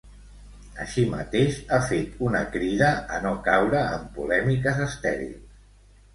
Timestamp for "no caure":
3.27-3.83